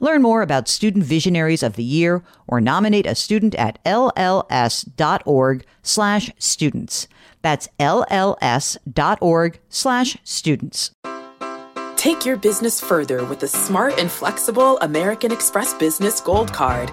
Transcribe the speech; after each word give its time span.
Learn 0.00 0.22
more 0.22 0.42
about 0.42 0.68
Student 0.68 1.04
Visionaries 1.04 1.62
of 1.62 1.74
the 1.76 1.84
Year 1.84 2.22
or 2.46 2.60
nominate 2.60 3.06
a 3.06 3.14
student 3.14 3.54
at 3.56 3.82
lls.org 3.84 5.64
slash 5.82 6.30
students. 6.38 7.08
That's 7.42 7.68
lls.org 7.80 9.60
slash 9.68 10.16
students. 10.22 10.90
Take 11.96 12.24
your 12.24 12.36
business 12.36 12.80
further 12.80 13.24
with 13.24 13.40
the 13.40 13.48
smart 13.48 13.98
and 13.98 14.08
flexible 14.10 14.78
American 14.78 15.32
Express 15.32 15.74
Business 15.74 16.20
Gold 16.20 16.52
Card. 16.52 16.92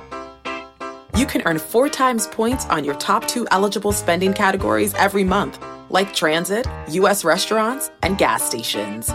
You 1.16 1.28
can 1.28 1.44
earn 1.46 1.60
four 1.60 1.90
times 1.90 2.28
points 2.28 2.66
on 2.66 2.84
your 2.84 2.96
top 2.96 3.28
two 3.28 3.48
eligible 3.52 3.92
spending 3.92 4.34
categories 4.34 4.94
every 4.96 5.24
month, 5.24 5.64
like 5.90 6.14
transit, 6.14 6.68
U.S. 6.90 7.24
restaurants, 7.24 7.92
and 8.02 8.18
gas 8.18 8.44
stations. 8.44 9.12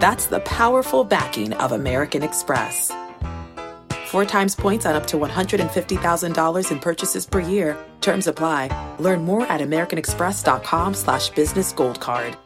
That's 0.00 0.24
the 0.24 0.40
powerful 0.40 1.04
backing 1.04 1.52
of 1.52 1.72
American 1.72 2.22
Express. 2.22 2.90
Four 4.06 4.24
times 4.24 4.54
points 4.54 4.86
on 4.86 4.96
up 4.96 5.04
to 5.08 5.18
$150,000 5.18 6.72
in 6.72 6.78
purchases 6.78 7.26
per 7.26 7.38
year. 7.38 7.76
Terms 8.00 8.26
apply. 8.26 8.70
Learn 8.98 9.22
more 9.26 9.44
at 9.48 9.60
americanexpress.com 9.60 10.94
slash 10.94 11.28
business 11.28 11.72
gold 11.72 12.00
card. 12.00 12.38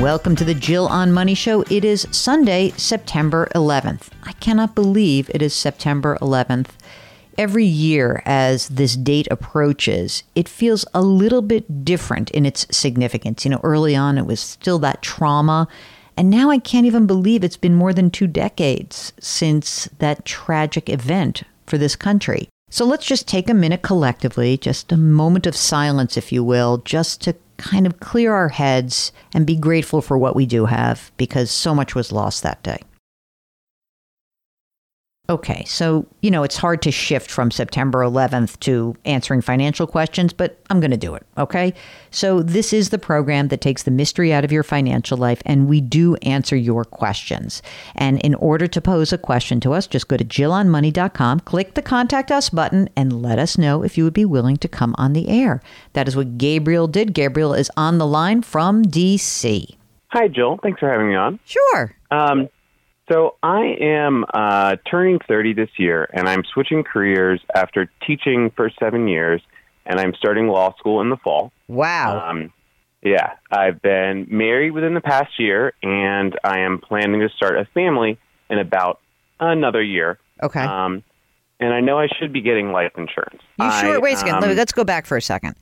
Welcome 0.00 0.34
to 0.36 0.46
the 0.46 0.56
Jill 0.58 0.86
on 0.86 1.12
Money 1.12 1.34
Show. 1.34 1.60
It 1.68 1.84
is 1.84 2.08
Sunday, 2.10 2.70
September 2.78 3.48
11th. 3.54 4.08
I 4.22 4.32
cannot 4.32 4.74
believe 4.74 5.30
it 5.34 5.42
is 5.42 5.52
September 5.52 6.16
11th 6.22 6.70
every 7.38 7.64
year 7.64 8.22
as 8.24 8.68
this 8.68 8.96
date 8.96 9.28
approaches, 9.30 10.22
it 10.34 10.48
feels 10.48 10.84
a 10.94 11.02
little 11.02 11.42
bit 11.42 11.84
different 11.84 12.30
in 12.30 12.46
its 12.46 12.66
significance. 12.70 13.44
You 13.44 13.52
know, 13.52 13.60
early 13.62 13.96
on 13.96 14.18
it 14.18 14.26
was 14.26 14.40
still 14.40 14.78
that 14.80 15.02
trauma. 15.02 15.68
And 16.16 16.30
now 16.30 16.50
I 16.50 16.58
can't 16.58 16.86
even 16.86 17.06
believe 17.06 17.42
it's 17.42 17.56
been 17.56 17.74
more 17.74 17.92
than 17.92 18.10
two 18.10 18.26
decades 18.26 19.12
since 19.20 19.88
that 19.98 20.24
tragic 20.24 20.88
event 20.88 21.42
for 21.66 21.76
this 21.78 21.96
country. 21.96 22.48
So 22.70 22.84
let's 22.84 23.06
just 23.06 23.28
take 23.28 23.48
a 23.48 23.54
minute 23.54 23.82
collectively, 23.82 24.56
just 24.56 24.90
a 24.90 24.96
moment 24.96 25.46
of 25.46 25.56
silence, 25.56 26.16
if 26.16 26.32
you 26.32 26.42
will, 26.42 26.78
just 26.78 27.20
to 27.22 27.36
kind 27.56 27.86
of 27.86 28.00
clear 28.00 28.34
our 28.34 28.48
heads 28.48 29.12
and 29.32 29.46
be 29.46 29.56
grateful 29.56 30.02
for 30.02 30.18
what 30.18 30.34
we 30.34 30.46
do 30.46 30.66
have 30.66 31.12
because 31.16 31.50
so 31.50 31.74
much 31.74 31.94
was 31.94 32.12
lost 32.12 32.42
that 32.42 32.62
day. 32.62 32.80
Okay, 35.30 35.64
so, 35.64 36.06
you 36.20 36.30
know, 36.30 36.42
it's 36.42 36.58
hard 36.58 36.82
to 36.82 36.90
shift 36.90 37.30
from 37.30 37.50
September 37.50 38.00
11th 38.00 38.60
to 38.60 38.94
answering 39.06 39.40
financial 39.40 39.86
questions, 39.86 40.34
but 40.34 40.60
I'm 40.68 40.80
going 40.80 40.90
to 40.90 40.98
do 40.98 41.14
it, 41.14 41.26
okay? 41.38 41.72
So, 42.10 42.42
this 42.42 42.74
is 42.74 42.90
the 42.90 42.98
program 42.98 43.48
that 43.48 43.62
takes 43.62 43.84
the 43.84 43.90
mystery 43.90 44.34
out 44.34 44.44
of 44.44 44.52
your 44.52 44.62
financial 44.62 45.16
life, 45.16 45.40
and 45.46 45.66
we 45.66 45.80
do 45.80 46.14
answer 46.16 46.56
your 46.56 46.84
questions. 46.84 47.62
And 47.94 48.20
in 48.20 48.34
order 48.34 48.66
to 48.66 48.80
pose 48.82 49.14
a 49.14 49.18
question 49.18 49.60
to 49.60 49.72
us, 49.72 49.86
just 49.86 50.08
go 50.08 50.18
to 50.18 50.24
jillonmoney.com, 50.24 51.40
click 51.40 51.72
the 51.72 51.80
Contact 51.80 52.30
Us 52.30 52.50
button, 52.50 52.90
and 52.94 53.22
let 53.22 53.38
us 53.38 53.56
know 53.56 53.82
if 53.82 53.96
you 53.96 54.04
would 54.04 54.12
be 54.12 54.26
willing 54.26 54.58
to 54.58 54.68
come 54.68 54.94
on 54.98 55.14
the 55.14 55.30
air. 55.30 55.62
That 55.94 56.06
is 56.06 56.14
what 56.14 56.36
Gabriel 56.36 56.86
did. 56.86 57.14
Gabriel 57.14 57.54
is 57.54 57.70
on 57.78 57.96
the 57.96 58.06
line 58.06 58.42
from 58.42 58.82
D.C. 58.82 59.78
Hi, 60.08 60.28
Jill. 60.28 60.58
Thanks 60.62 60.80
for 60.80 60.90
having 60.90 61.08
me 61.08 61.14
on. 61.14 61.40
Sure. 61.46 61.96
Um, 62.10 62.50
so 63.08 63.36
I 63.42 63.76
am 63.80 64.24
uh, 64.32 64.76
turning 64.90 65.18
30 65.26 65.54
this 65.54 65.70
year, 65.78 66.08
and 66.12 66.28
I'm 66.28 66.42
switching 66.44 66.82
careers 66.82 67.40
after 67.54 67.90
teaching 68.06 68.50
for 68.56 68.70
seven 68.78 69.08
years, 69.08 69.42
and 69.86 70.00
I'm 70.00 70.14
starting 70.14 70.48
law 70.48 70.74
school 70.78 71.00
in 71.00 71.10
the 71.10 71.16
fall. 71.16 71.52
Wow. 71.68 72.30
Um, 72.30 72.52
yeah, 73.02 73.34
I've 73.50 73.82
been 73.82 74.26
married 74.30 74.70
within 74.70 74.94
the 74.94 75.02
past 75.02 75.38
year, 75.38 75.74
and 75.82 76.38
I 76.42 76.60
am 76.60 76.78
planning 76.78 77.20
to 77.20 77.28
start 77.28 77.58
a 77.58 77.66
family 77.74 78.18
in 78.48 78.58
about 78.58 79.00
another 79.38 79.82
year. 79.82 80.18
Okay. 80.42 80.60
Um, 80.60 81.02
and 81.60 81.72
I 81.74 81.80
know 81.80 81.98
I 81.98 82.08
should 82.18 82.32
be 82.32 82.40
getting 82.40 82.72
life 82.72 82.92
insurance. 82.96 83.42
You 83.58 83.70
sure? 83.70 83.96
I, 83.96 83.98
Wait 83.98 84.14
a 84.14 84.16
second. 84.16 84.42
um, 84.42 84.56
Let's 84.56 84.72
go 84.72 84.84
back 84.84 85.06
for 85.06 85.16
a 85.16 85.22
second. 85.22 85.56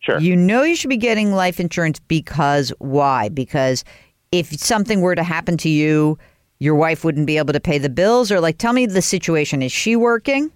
Sure. 0.00 0.18
You 0.18 0.34
know 0.34 0.62
you 0.64 0.74
should 0.74 0.90
be 0.90 0.96
getting 0.96 1.32
life 1.32 1.60
insurance 1.60 2.00
because 2.00 2.72
why? 2.78 3.28
Because 3.28 3.84
if 4.32 4.48
something 4.58 5.00
were 5.00 5.14
to 5.14 5.22
happen 5.22 5.56
to 5.58 5.68
you, 5.68 6.18
your 6.62 6.76
wife 6.76 7.02
wouldn't 7.02 7.26
be 7.26 7.38
able 7.38 7.52
to 7.52 7.58
pay 7.58 7.78
the 7.78 7.88
bills, 7.88 8.30
or 8.30 8.40
like, 8.40 8.56
tell 8.56 8.72
me 8.72 8.86
the 8.86 9.02
situation. 9.02 9.62
Is 9.62 9.72
she 9.72 9.96
working? 9.96 10.52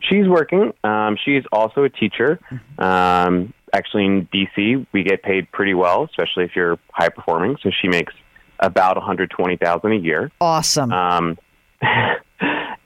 She's 0.00 0.28
working. 0.28 0.74
Um, 0.84 1.16
she's 1.24 1.44
also 1.50 1.84
a 1.84 1.88
teacher. 1.88 2.38
Um, 2.78 3.54
actually, 3.72 4.04
in 4.04 4.28
DC, 4.28 4.86
we 4.92 5.02
get 5.04 5.22
paid 5.22 5.50
pretty 5.50 5.72
well, 5.72 6.04
especially 6.04 6.44
if 6.44 6.50
you're 6.54 6.78
high 6.92 7.08
performing. 7.08 7.56
So 7.62 7.70
she 7.70 7.88
makes 7.88 8.12
about 8.60 8.96
120,000 8.96 9.92
a 9.92 9.96
year. 9.96 10.30
Awesome. 10.42 10.92
Um, 10.92 11.38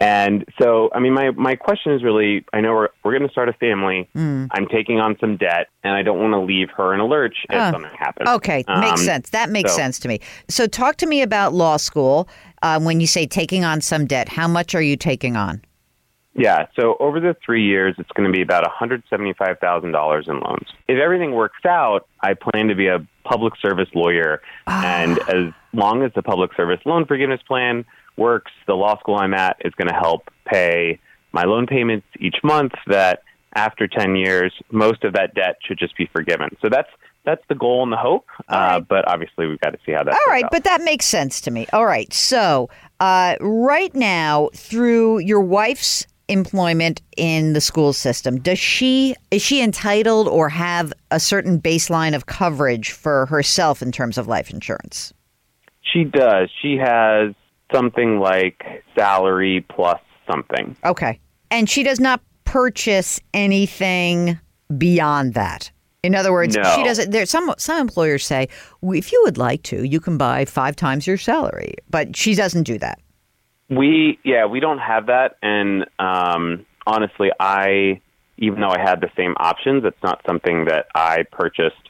and 0.03 0.45
so, 0.61 0.91
I 0.95 0.99
mean, 1.01 1.13
my 1.15 1.31
my 1.33 1.55
question 1.55 1.93
is 1.93 2.03
really: 2.03 2.45
I 2.53 2.61
know 2.61 2.73
we're 2.73 2.89
we're 3.05 3.13
going 3.17 3.27
to 3.27 3.33
start 3.33 3.49
a 3.49 3.53
family. 3.55 4.09
Mm. 4.17 4.49
I'm 4.53 4.67
taking 4.67 4.99
on 5.01 5.17
some 5.21 5.37
debt, 5.37 5.69
and 5.85 5.95
I 5.95 6.03
don't 6.03 6.19
want 6.19 6.33
to 6.33 6.41
leave 6.41 6.69
her 6.77 6.93
in 6.93 7.01
a 7.01 7.07
lurch 7.07 7.37
if 7.51 7.57
Ah. 7.59 7.71
something 7.71 7.91
happens. 7.99 8.29
Okay, 8.29 8.65
makes 8.81 9.01
Um, 9.01 9.07
sense. 9.07 9.31
That 9.31 9.51
makes 9.51 9.71
so- 9.71 9.77
sense 9.79 9.99
to 10.01 10.09
me. 10.09 10.21
So, 10.49 10.67
talk 10.67 10.97
to 10.97 11.07
me 11.07 11.23
about 11.23 11.53
law 11.53 11.77
school. 11.77 12.29
Uh, 12.63 12.79
when 12.81 13.01
you 13.01 13.07
say 13.07 13.27
taking 13.27 13.65
on 13.65 13.81
some 13.81 14.07
debt, 14.07 14.29
how 14.29 14.47
much 14.49 14.75
are 14.75 14.83
you 14.83 14.97
taking 14.97 15.37
on? 15.37 15.63
Yeah. 16.35 16.67
So 16.79 16.97
over 16.99 17.21
the 17.21 17.37
three 17.45 17.63
years, 17.65 17.95
it's 17.99 18.09
going 18.13 18.27
to 18.27 18.33
be 18.35 18.41
about 18.41 18.65
$175,000 18.65 20.29
in 20.29 20.41
loans. 20.41 20.67
If 20.89 20.99
everything 20.99 21.33
works 21.33 21.65
out, 21.67 22.07
I 22.23 22.35
plan 22.35 22.69
to 22.69 22.75
be 22.75 22.87
a 22.87 23.07
public 23.25 23.55
service 23.61 23.89
lawyer. 23.95 24.41
And 24.67 25.19
as 25.29 25.53
long 25.75 26.03
as 26.03 26.13
the 26.15 26.23
public 26.23 26.55
service 26.55 26.81
loan 26.87 27.05
forgiveness 27.07 27.41
plan 27.47 27.85
works, 28.17 28.53
the 28.67 28.75
law 28.75 28.99
school 28.99 29.17
I'm 29.17 29.35
at 29.35 29.57
is 29.65 29.73
going 29.75 29.89
to 29.89 29.95
help 29.95 30.31
pay 30.45 30.99
my 31.33 31.45
loan 31.45 31.67
payments 31.67 32.07
each 32.21 32.37
month 32.43 32.73
that 32.87 33.23
after 33.55 33.87
10 33.87 34.17
years, 34.17 34.53
most 34.71 35.05
of 35.05 35.13
that 35.15 35.35
debt 35.35 35.57
should 35.67 35.79
just 35.79 35.97
be 35.97 36.09
forgiven. 36.13 36.57
So 36.61 36.69
that's 36.69 36.89
that's 37.25 37.43
the 37.49 37.55
goal 37.55 37.85
and 37.85 37.93
the 37.93 37.97
hope. 37.97 38.27
Uh, 38.49 38.55
right. 38.55 38.89
but 38.89 39.07
obviously, 39.07 39.47
we've 39.47 39.61
got 39.61 39.71
to 39.71 39.79
see 39.87 39.93
how 39.93 40.03
that 40.03 40.13
All 40.13 40.33
right, 40.33 40.45
out. 40.45 40.51
but 40.51 40.65
that 40.65 40.83
makes 40.83 41.07
sense 41.07 41.41
to 41.43 41.51
me. 41.51 41.67
All 41.73 41.87
right, 41.87 42.13
so 42.13 42.69
uh, 43.01 43.37
right 43.41 43.95
now, 43.95 44.51
through 44.55 45.21
your 45.21 45.41
wife's 45.41 46.07
employment 46.29 47.01
in 47.17 47.53
the 47.53 47.61
school 47.61 47.93
system, 47.93 48.41
does 48.41 48.59
she 48.59 49.15
is 49.31 49.43
she 49.43 49.63
entitled 49.63 50.27
or 50.27 50.49
have 50.49 50.93
a 51.11 51.21
certain 51.21 51.61
baseline 51.61 52.15
of 52.15 52.27
coverage 52.27 52.91
for 52.91 53.27
herself 53.27 53.83
in 53.83 53.93
terms 53.93 54.19
of 54.19 54.27
life 54.27 54.51
insurance? 54.51 55.13
She 55.83 56.05
does. 56.05 56.49
She 56.61 56.77
has 56.77 57.35
something 57.73 58.19
like 58.21 58.65
salary 58.97 59.65
plus 59.69 60.01
something. 60.31 60.77
Okay, 60.85 61.19
and 61.51 61.69
she 61.69 61.83
does 61.83 62.01
not 62.01 62.21
purchase 62.45 63.21
anything 63.35 64.39
beyond 64.79 65.35
that. 65.35 65.71
In 66.03 66.15
other 66.17 66.33
words, 66.33 66.57
No. 66.57 66.63
she 66.75 66.83
doesn't. 66.83 67.11
There, 67.13 67.27
some 67.27 67.53
some 67.59 67.79
employers 67.81 68.25
say, 68.27 68.49
if 68.83 69.13
you 69.13 69.21
would 69.25 69.39
like 69.39 69.63
to, 69.65 69.85
you 69.87 70.01
can 70.01 70.19
buy 70.19 70.45
five 70.45 70.75
times 70.77 71.07
your 71.07 71.17
salary, 71.17 71.75
but 71.91 72.17
she 72.17 72.35
doesn't 72.35 72.65
do 72.65 72.79
that. 72.79 72.99
We 73.71 74.19
yeah, 74.25 74.47
we 74.47 74.61
don't 74.61 74.79
have 74.81 75.07
that, 75.07 75.37
and 75.43 75.87
um, 75.99 76.67
honestly, 76.87 77.31
I 77.41 78.01
even 78.39 78.61
though 78.61 78.71
I 78.71 78.81
had 78.81 79.01
the 79.01 79.11
same 79.17 79.35
options, 79.39 79.85
it's 79.85 80.03
not 80.03 80.21
something 80.27 80.65
that 80.65 80.87
I 80.95 81.23
purchased 81.31 81.89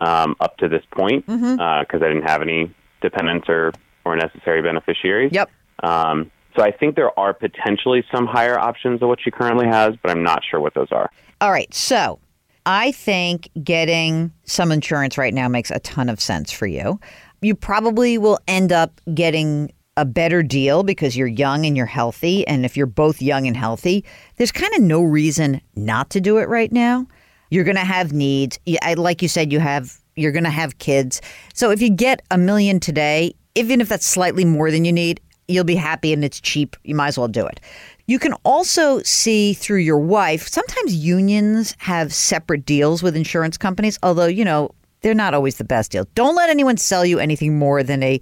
um, 0.00 0.36
up 0.40 0.56
to 0.58 0.68
this 0.68 0.82
point 0.92 1.24
because 1.26 1.40
Mm-hmm. 1.40 1.60
I 2.04 2.08
didn't 2.08 2.28
have 2.28 2.42
any 2.42 2.70
dependents 3.00 3.48
or 3.48 3.72
or 4.04 4.16
necessary 4.16 4.62
beneficiaries. 4.62 5.30
Yep. 5.32 5.50
Um, 5.82 6.30
so 6.56 6.62
I 6.62 6.70
think 6.70 6.94
there 6.94 7.18
are 7.18 7.34
potentially 7.34 8.04
some 8.14 8.26
higher 8.26 8.58
options 8.58 9.02
of 9.02 9.08
what 9.08 9.18
she 9.22 9.30
currently 9.30 9.66
has, 9.66 9.94
but 10.02 10.10
I'm 10.10 10.22
not 10.22 10.42
sure 10.48 10.60
what 10.60 10.74
those 10.74 10.92
are. 10.92 11.10
All 11.40 11.50
right. 11.50 11.72
So 11.74 12.20
I 12.64 12.92
think 12.92 13.50
getting 13.62 14.32
some 14.44 14.70
insurance 14.70 15.18
right 15.18 15.34
now 15.34 15.48
makes 15.48 15.70
a 15.70 15.80
ton 15.80 16.08
of 16.08 16.20
sense 16.20 16.52
for 16.52 16.66
you. 16.66 17.00
You 17.42 17.54
probably 17.54 18.18
will 18.18 18.38
end 18.46 18.72
up 18.72 19.00
getting 19.12 19.72
a 19.96 20.04
better 20.04 20.42
deal 20.42 20.82
because 20.82 21.16
you're 21.16 21.26
young 21.26 21.66
and 21.66 21.76
you're 21.76 21.86
healthy. 21.86 22.46
And 22.46 22.64
if 22.64 22.76
you're 22.76 22.86
both 22.86 23.20
young 23.20 23.46
and 23.46 23.56
healthy, 23.56 24.04
there's 24.36 24.52
kind 24.52 24.72
of 24.74 24.80
no 24.80 25.02
reason 25.02 25.60
not 25.76 26.10
to 26.10 26.20
do 26.20 26.38
it 26.38 26.48
right 26.48 26.72
now. 26.72 27.06
You're 27.50 27.64
going 27.64 27.76
to 27.76 27.84
have 27.84 28.12
needs. 28.12 28.58
Like 28.96 29.22
you 29.22 29.28
said, 29.28 29.52
you 29.52 29.60
have 29.60 30.00
you're 30.16 30.32
going 30.32 30.44
to 30.44 30.50
have 30.50 30.78
kids. 30.78 31.20
So 31.54 31.70
if 31.70 31.82
you 31.82 31.90
get 31.90 32.22
a 32.30 32.38
million 32.38 32.80
today, 32.80 33.34
even 33.54 33.80
if 33.80 33.88
that's 33.88 34.06
slightly 34.06 34.44
more 34.44 34.70
than 34.70 34.84
you 34.84 34.92
need, 34.92 35.20
you'll 35.48 35.64
be 35.64 35.74
happy 35.74 36.12
and 36.12 36.24
it's 36.24 36.40
cheap. 36.40 36.76
You 36.84 36.94
might 36.94 37.08
as 37.08 37.18
well 37.18 37.28
do 37.28 37.46
it. 37.46 37.60
You 38.06 38.18
can 38.18 38.34
also 38.44 39.00
see 39.02 39.54
through 39.54 39.78
your 39.78 39.98
wife, 39.98 40.46
sometimes 40.48 40.94
unions 40.94 41.74
have 41.78 42.12
separate 42.12 42.66
deals 42.66 43.02
with 43.02 43.16
insurance 43.16 43.56
companies, 43.56 43.98
although, 44.02 44.26
you 44.26 44.44
know, 44.44 44.70
they're 45.00 45.14
not 45.14 45.34
always 45.34 45.56
the 45.56 45.64
best 45.64 45.92
deal. 45.92 46.06
Don't 46.14 46.34
let 46.34 46.50
anyone 46.50 46.76
sell 46.76 47.04
you 47.04 47.18
anything 47.18 47.58
more 47.58 47.82
than 47.82 48.02
a 48.02 48.20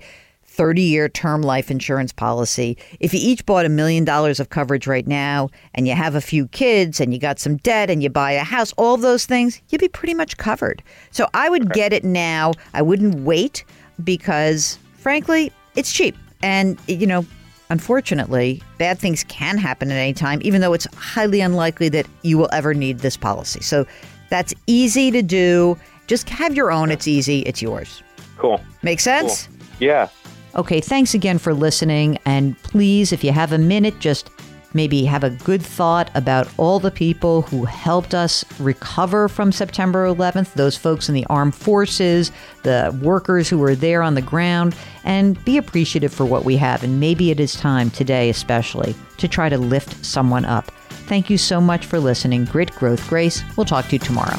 30 0.52 0.82
year 0.82 1.08
term 1.08 1.42
life 1.42 1.70
insurance 1.70 2.12
policy. 2.12 2.76
If 3.00 3.14
you 3.14 3.20
each 3.22 3.44
bought 3.46 3.64
a 3.64 3.70
million 3.70 4.04
dollars 4.04 4.38
of 4.38 4.50
coverage 4.50 4.86
right 4.86 5.06
now 5.06 5.48
and 5.74 5.88
you 5.88 5.94
have 5.94 6.14
a 6.14 6.20
few 6.20 6.46
kids 6.48 7.00
and 7.00 7.12
you 7.12 7.18
got 7.18 7.38
some 7.38 7.56
debt 7.56 7.90
and 7.90 8.02
you 8.02 8.10
buy 8.10 8.32
a 8.32 8.44
house, 8.44 8.72
all 8.76 8.96
those 8.96 9.24
things, 9.26 9.60
you'd 9.70 9.80
be 9.80 9.88
pretty 9.88 10.14
much 10.14 10.36
covered. 10.36 10.82
So 11.10 11.28
I 11.34 11.48
would 11.48 11.72
get 11.72 11.92
it 11.92 12.04
now. 12.04 12.52
I 12.74 12.82
wouldn't 12.82 13.20
wait 13.20 13.64
because, 14.04 14.78
frankly, 14.98 15.52
it's 15.74 15.92
cheap. 15.92 16.16
And, 16.42 16.78
you 16.86 17.06
know, 17.06 17.24
Unfortunately, 17.70 18.62
bad 18.76 18.98
things 18.98 19.24
can 19.28 19.56
happen 19.56 19.90
at 19.90 19.96
any 19.96 20.12
time, 20.12 20.40
even 20.42 20.60
though 20.60 20.74
it's 20.74 20.84
highly 20.94 21.40
unlikely 21.40 21.88
that 21.88 22.06
you 22.20 22.36
will 22.36 22.50
ever 22.52 22.74
need 22.74 22.98
this 22.98 23.16
policy. 23.16 23.62
So 23.62 23.86
that's 24.28 24.52
easy 24.66 25.10
to 25.10 25.22
do. 25.22 25.78
Just 26.06 26.28
have 26.28 26.54
your 26.54 26.70
own. 26.70 26.90
It's 26.90 27.08
easy. 27.08 27.38
It's 27.40 27.62
yours. 27.62 28.02
Cool. 28.36 28.60
Make 28.82 29.00
sense? 29.00 29.46
Cool. 29.46 29.56
Yeah. 29.80 30.08
Okay. 30.54 30.80
Thanks 30.80 31.14
again 31.14 31.38
for 31.38 31.54
listening. 31.54 32.18
And 32.24 32.60
please, 32.62 33.12
if 33.12 33.24
you 33.24 33.32
have 33.32 33.52
a 33.52 33.58
minute, 33.58 33.98
just 34.00 34.30
maybe 34.74 35.04
have 35.04 35.24
a 35.24 35.30
good 35.30 35.62
thought 35.62 36.10
about 36.14 36.48
all 36.56 36.78
the 36.78 36.90
people 36.90 37.42
who 37.42 37.64
helped 37.64 38.14
us 38.14 38.44
recover 38.58 39.28
from 39.28 39.52
September 39.52 40.06
11th, 40.06 40.54
those 40.54 40.76
folks 40.76 41.08
in 41.08 41.14
the 41.14 41.26
armed 41.26 41.54
forces, 41.54 42.32
the 42.62 42.98
workers 43.02 43.48
who 43.48 43.58
were 43.58 43.74
there 43.74 44.02
on 44.02 44.14
the 44.14 44.22
ground, 44.22 44.74
and 45.04 45.42
be 45.44 45.56
appreciative 45.56 46.12
for 46.12 46.24
what 46.24 46.44
we 46.44 46.56
have. 46.56 46.82
And 46.82 47.00
maybe 47.00 47.30
it 47.30 47.40
is 47.40 47.54
time 47.54 47.90
today, 47.90 48.30
especially, 48.30 48.94
to 49.18 49.28
try 49.28 49.48
to 49.48 49.58
lift 49.58 50.04
someone 50.04 50.44
up. 50.44 50.70
Thank 51.06 51.28
you 51.28 51.38
so 51.38 51.60
much 51.60 51.84
for 51.84 51.98
listening. 51.98 52.44
Grit, 52.46 52.72
growth, 52.72 53.06
grace. 53.08 53.42
We'll 53.56 53.66
talk 53.66 53.86
to 53.86 53.92
you 53.92 53.98
tomorrow. 53.98 54.38